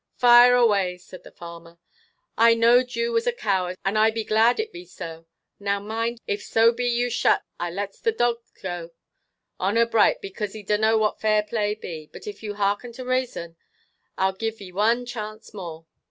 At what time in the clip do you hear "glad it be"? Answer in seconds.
4.23-4.83